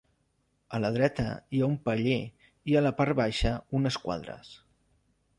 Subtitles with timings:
[0.75, 1.25] A la dreta
[1.57, 2.15] hi ha un paller
[2.73, 3.51] i a la part baixa
[3.81, 4.51] unes quadres.